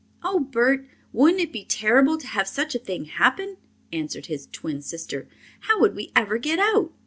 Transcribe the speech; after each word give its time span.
"Oh, 0.23 0.39
Bert, 0.39 0.87
wouldn't 1.13 1.43
it 1.43 1.51
be 1.53 1.63
terrible 1.63 2.17
to 2.17 2.25
have 2.25 2.47
such 2.47 2.73
a 2.73 2.79
thing 2.79 3.05
happen!" 3.05 3.57
answered 3.93 4.25
his 4.25 4.47
twin 4.51 4.81
sister. 4.81 5.29
"How 5.59 5.79
would 5.79 5.95
we 5.95 6.11
ever 6.15 6.39
get 6.39 6.57
out?" 6.57 6.91